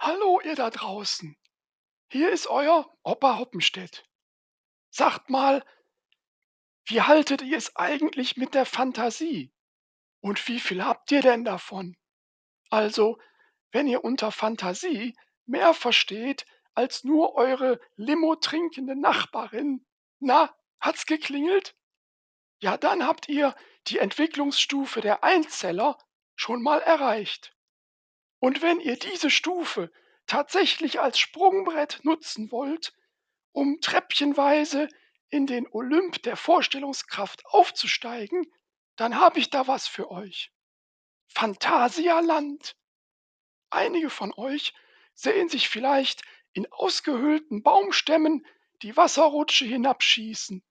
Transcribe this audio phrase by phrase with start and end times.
[0.00, 1.36] Hallo, ihr da draußen.
[2.12, 4.08] Hier ist euer Opa Hoppenstedt.
[4.90, 5.64] Sagt mal,
[6.86, 9.52] wie haltet ihr es eigentlich mit der Fantasie?
[10.20, 11.96] Und wie viel habt ihr denn davon?
[12.70, 13.18] Also,
[13.72, 19.84] wenn ihr unter Fantasie mehr versteht als nur eure Limo trinkende Nachbarin,
[20.20, 21.74] na, hat's geklingelt?
[22.60, 23.56] Ja, dann habt ihr
[23.88, 25.98] die Entwicklungsstufe der Einzeller
[26.36, 27.57] schon mal erreicht.
[28.40, 29.90] Und wenn ihr diese Stufe
[30.26, 32.92] tatsächlich als Sprungbrett nutzen wollt,
[33.52, 34.88] um treppchenweise
[35.30, 38.46] in den Olymp der Vorstellungskraft aufzusteigen,
[38.96, 40.52] dann habe ich da was für euch.
[41.28, 42.76] Phantasialand.
[43.70, 44.74] Einige von euch
[45.14, 48.46] sehen sich vielleicht in ausgehöhlten Baumstämmen
[48.82, 50.62] die Wasserrutsche hinabschießen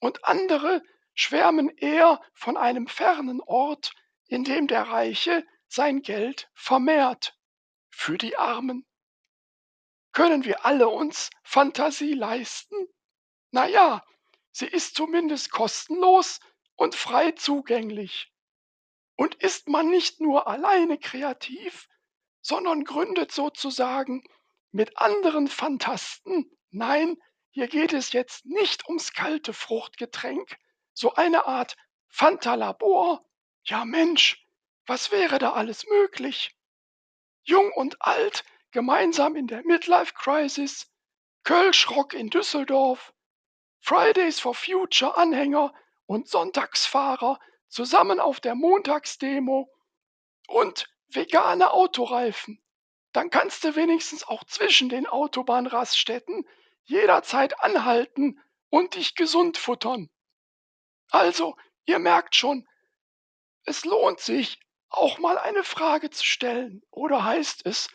[0.00, 0.82] und andere
[1.14, 3.92] schwärmen eher von einem fernen Ort,
[4.26, 7.36] in dem der Reiche sein Geld vermehrt
[7.90, 8.86] für die Armen.
[10.12, 12.76] Können wir alle uns Fantasie leisten?
[13.50, 14.04] Na ja,
[14.52, 16.40] sie ist zumindest kostenlos
[16.74, 18.32] und frei zugänglich.
[19.16, 21.88] Und ist man nicht nur alleine kreativ,
[22.40, 24.22] sondern gründet sozusagen
[24.72, 27.16] mit anderen Phantasten, nein,
[27.50, 30.58] hier geht es jetzt nicht ums kalte Fruchtgetränk,
[30.92, 31.76] so eine Art
[32.08, 33.24] Fantalabor.
[33.64, 34.45] Ja Mensch,
[34.86, 36.56] was wäre da alles möglich?
[37.42, 40.92] Jung und alt gemeinsam in der Midlife Crisis,
[41.44, 43.14] Kölschrock in Düsseldorf,
[43.80, 45.72] Fridays for Future Anhänger
[46.06, 49.72] und Sonntagsfahrer zusammen auf der Montagsdemo
[50.48, 52.62] und vegane Autoreifen.
[53.12, 56.46] Dann kannst du wenigstens auch zwischen den Autobahnraststätten
[56.84, 60.10] jederzeit anhalten und dich gesund futtern.
[61.10, 62.68] Also, ihr merkt schon,
[63.64, 66.82] es lohnt sich, auch mal eine Frage zu stellen.
[66.90, 67.88] Oder heißt es,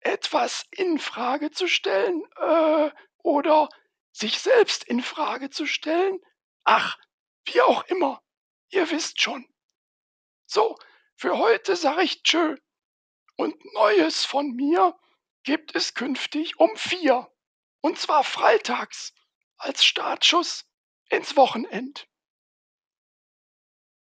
[0.00, 2.22] etwas in Frage zu stellen?
[2.36, 3.68] Äh, oder
[4.12, 6.18] sich selbst in Frage zu stellen?
[6.64, 6.98] Ach,
[7.46, 8.22] wie auch immer.
[8.70, 9.46] Ihr wisst schon.
[10.46, 10.76] So,
[11.16, 12.56] für heute sage ich tschö.
[13.36, 14.98] Und Neues von mir
[15.42, 17.30] gibt es künftig um vier.
[17.80, 19.12] Und zwar freitags
[19.58, 20.64] als Startschuss
[21.08, 22.08] ins Wochenend.